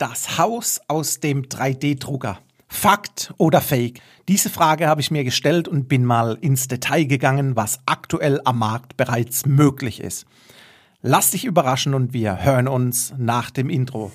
[0.00, 2.38] das Haus aus dem 3D-Drucker?
[2.68, 4.00] Fakt oder Fake?
[4.28, 8.60] Diese Frage habe ich mir gestellt und bin mal ins Detail gegangen, was aktuell am
[8.60, 10.24] Markt bereits möglich ist.
[11.02, 14.10] Lass dich überraschen und wir hören uns nach dem Intro.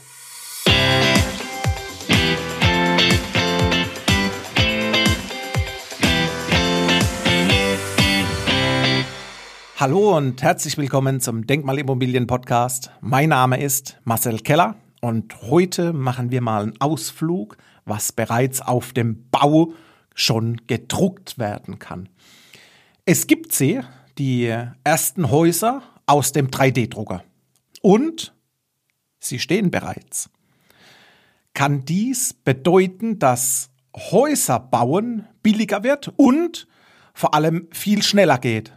[9.77, 12.89] Hallo und herzlich willkommen zum Denkmalimmobilien Podcast.
[13.01, 18.93] Mein Name ist Marcel Keller und heute machen wir mal einen Ausflug, was bereits auf
[18.93, 19.73] dem Bau
[20.13, 22.09] schon gedruckt werden kann.
[23.05, 23.81] Es gibt sie,
[24.17, 27.23] die ersten Häuser aus dem 3D-Drucker.
[27.81, 28.33] Und
[29.19, 30.29] sie stehen bereits.
[31.53, 36.67] Kann dies bedeuten, dass Häuser bauen billiger wird und
[37.13, 38.73] vor allem viel schneller geht?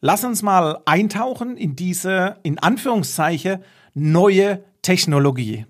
[0.00, 5.64] Lass uns mal eintauchen in diese, in Anführungszeichen, neue Technologie.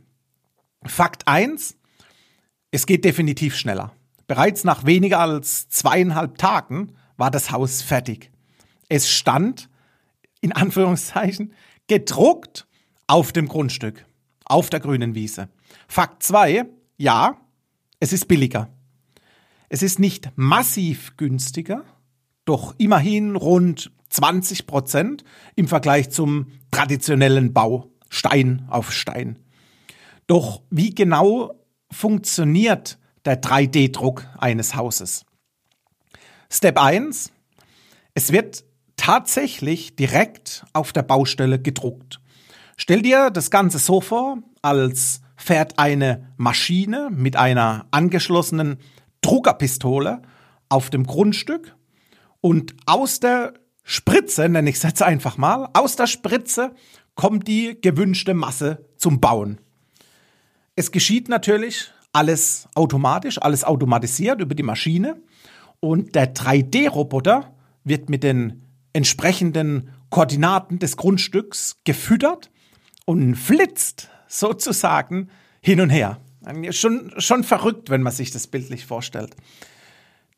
[0.84, 1.78] Fakt eins:
[2.72, 3.92] es geht definitiv schneller.
[4.26, 8.32] Bereits nach weniger als zweieinhalb Tagen war das Haus fertig.
[8.88, 9.70] Es stand,
[10.40, 11.54] in Anführungszeichen,
[11.86, 12.66] gedruckt
[13.06, 14.04] auf dem Grundstück,
[14.44, 15.48] auf der grünen Wiese.
[15.86, 17.40] Fakt zwei: ja,
[18.00, 18.68] es ist billiger.
[19.68, 21.84] Es ist nicht massiv günstiger,
[22.44, 27.93] doch immerhin rund 20 Prozent im Vergleich zum traditionellen Bau.
[28.14, 29.40] Stein auf Stein.
[30.28, 31.54] Doch wie genau
[31.90, 35.26] funktioniert der 3D-Druck eines Hauses?
[36.48, 37.32] Step 1.
[38.14, 38.64] Es wird
[38.96, 42.20] tatsächlich direkt auf der Baustelle gedruckt.
[42.76, 48.78] Stell dir das Ganze so vor, als fährt eine Maschine mit einer angeschlossenen
[49.22, 50.22] Druckerpistole
[50.68, 51.74] auf dem Grundstück
[52.40, 53.54] und aus der
[53.84, 56.74] Spritze, nenne ich es jetzt einfach mal, aus der Spritze
[57.14, 59.60] kommt die gewünschte Masse zum Bauen.
[60.74, 65.20] Es geschieht natürlich alles automatisch, alles automatisiert über die Maschine
[65.80, 67.54] und der 3D-Roboter
[67.84, 72.50] wird mit den entsprechenden Koordinaten des Grundstücks gefüttert
[73.04, 75.28] und flitzt sozusagen
[75.60, 76.20] hin und her.
[76.70, 79.34] Schon, schon verrückt, wenn man sich das bildlich vorstellt.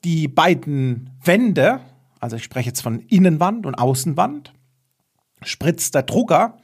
[0.04, 1.80] Die beiden Wände,
[2.20, 4.52] also ich spreche jetzt von Innenwand und Außenwand,
[5.42, 6.58] spritzt der Drucker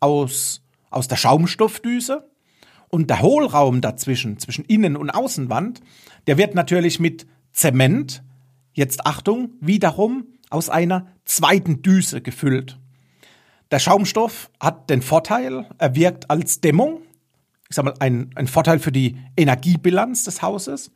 [0.00, 2.30] aus, aus der Schaumstoffdüse
[2.88, 5.80] und der Hohlraum dazwischen, zwischen Innen- und Außenwand,
[6.26, 8.22] der wird natürlich mit Zement,
[8.72, 12.78] jetzt Achtung, wiederum aus einer zweiten Düse gefüllt.
[13.70, 17.02] Der Schaumstoff hat den Vorteil, er wirkt als Dämmung,
[17.68, 20.92] ich sag mal, ein, ein Vorteil für die Energiebilanz des Hauses.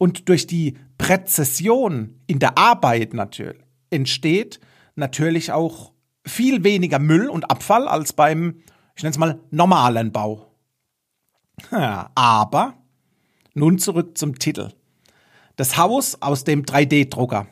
[0.00, 4.58] Und durch die Präzision in der Arbeit natürlich entsteht
[4.94, 5.92] natürlich auch
[6.24, 8.62] viel weniger Müll und Abfall als beim,
[8.96, 10.54] ich nenne es mal, normalen Bau.
[11.70, 12.78] Ja, aber
[13.52, 14.72] nun zurück zum Titel.
[15.56, 17.46] Das Haus aus dem 3D-Drucker.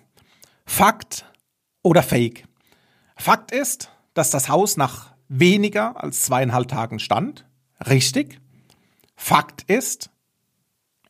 [0.64, 1.30] Fakt
[1.82, 2.44] oder Fake?
[3.14, 7.44] Fakt ist, dass das Haus nach weniger als zweieinhalb Tagen stand.
[7.86, 8.40] Richtig.
[9.16, 10.08] Fakt ist,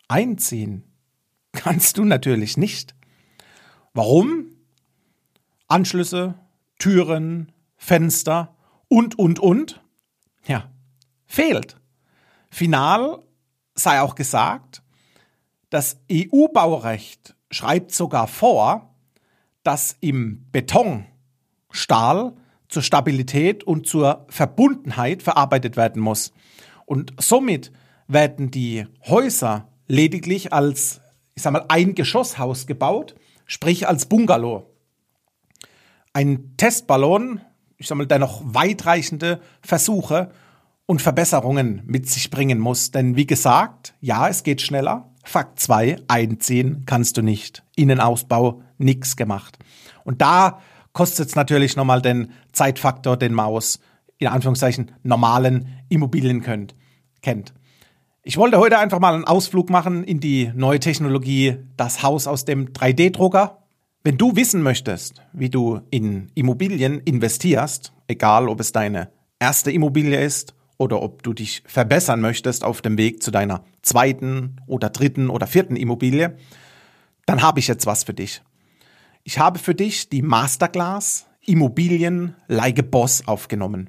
[0.08, 0.87] einziehen
[1.52, 2.94] kannst du natürlich nicht.
[3.94, 4.46] Warum?
[5.66, 6.34] Anschlüsse,
[6.78, 8.56] Türen, Fenster
[8.88, 9.82] und, und, und.
[10.46, 10.70] Ja,
[11.26, 11.76] fehlt.
[12.50, 13.22] Final
[13.74, 14.82] sei auch gesagt,
[15.70, 18.94] das EU-Baurecht schreibt sogar vor,
[19.62, 21.06] dass im Beton
[21.70, 22.34] Stahl
[22.68, 26.32] zur Stabilität und zur Verbundenheit verarbeitet werden muss.
[26.86, 27.72] Und somit
[28.06, 31.00] werden die Häuser lediglich als,
[31.38, 33.14] ich sag mal, ein Geschosshaus gebaut,
[33.46, 34.66] sprich als Bungalow
[36.18, 37.40] ein Testballon,
[37.76, 40.30] ich sag mal, der noch weitreichende Versuche
[40.86, 42.90] und Verbesserungen mit sich bringen muss.
[42.90, 45.12] Denn wie gesagt, ja, es geht schneller.
[45.22, 47.62] Fakt zwei: einziehen kannst du nicht.
[47.76, 49.58] Innenausbau, nix gemacht.
[50.02, 50.60] Und da
[50.92, 53.78] kostet es natürlich nochmal den Zeitfaktor, den man aus,
[54.18, 56.74] in Anführungszeichen, normalen Immobilien könnt,
[57.22, 57.54] kennt.
[58.28, 62.44] Ich wollte heute einfach mal einen Ausflug machen in die neue Technologie, das Haus aus
[62.44, 63.62] dem 3D-Drucker.
[64.04, 70.22] Wenn du wissen möchtest, wie du in Immobilien investierst, egal ob es deine erste Immobilie
[70.22, 75.30] ist oder ob du dich verbessern möchtest auf dem Weg zu deiner zweiten oder dritten
[75.30, 76.36] oder vierten Immobilie,
[77.24, 78.42] dann habe ich jetzt was für dich.
[79.24, 83.88] Ich habe für dich die Masterclass Immobilien like Boss aufgenommen,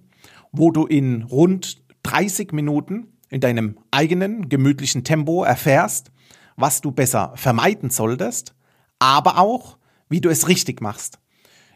[0.53, 6.11] wo du in rund 30 Minuten in deinem eigenen gemütlichen Tempo erfährst,
[6.55, 8.53] was du besser vermeiden solltest,
[8.99, 9.77] aber auch,
[10.09, 11.19] wie du es richtig machst.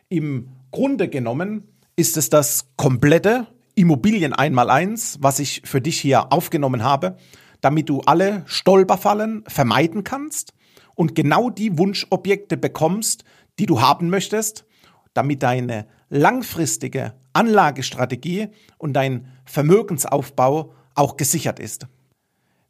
[0.09, 6.31] Im Grunde genommen ist es das komplette Immobilien einmal eins, was ich für dich hier
[6.31, 7.17] aufgenommen habe,
[7.61, 10.53] damit du alle Stolperfallen vermeiden kannst
[10.95, 13.23] und genau die Wunschobjekte bekommst,
[13.59, 14.65] die du haben möchtest,
[15.13, 21.87] damit deine langfristige Anlagestrategie und dein Vermögensaufbau auch gesichert ist.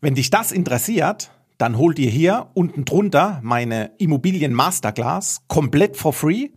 [0.02, 6.14] Wenn dich das interessiert, dann hol dir hier unten drunter meine Immobilien Masterclass komplett for
[6.14, 6.50] free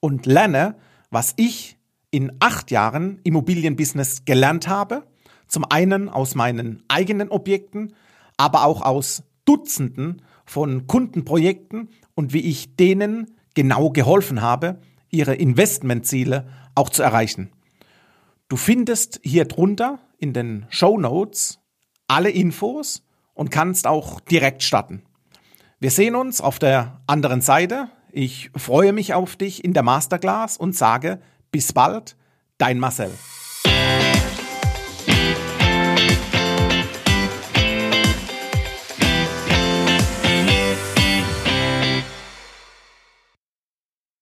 [0.00, 0.76] und lerne,
[1.10, 1.76] was ich
[2.10, 5.04] in acht Jahren Immobilienbusiness gelernt habe.
[5.46, 7.94] Zum einen aus meinen eigenen Objekten,
[8.36, 14.80] aber auch aus Dutzenden von Kundenprojekten und wie ich denen genau geholfen habe,
[15.10, 17.50] ihre Investmentziele auch zu erreichen.
[18.48, 21.60] Du findest hier drunter in den Show Notes
[22.06, 23.02] alle Infos
[23.34, 25.02] und kannst auch direkt starten.
[25.80, 27.88] Wir sehen uns auf der anderen Seite.
[28.10, 31.20] Ich freue mich auf dich in der Masterclass und sage
[31.52, 32.16] bis bald,
[32.58, 33.12] dein Marcel.